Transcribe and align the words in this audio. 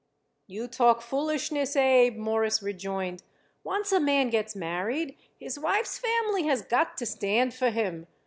"You 0.47 0.65
talk 0.67 1.03
foolishness, 1.03 1.75
Abe," 1.75 2.17
Morris 2.17 2.63
rejoined. 2.63 3.21
"Once 3.63 3.91
a 3.91 3.99
man 3.99 4.31
gets 4.31 4.55
married, 4.55 5.15
his 5.39 5.59
wife's 5.59 5.99
family 5.99 6.47
has 6.47 6.63
got 6.63 6.97
to 6.97 7.05
stand 7.05 7.53
for 7.53 7.69
him. 7.69 8.07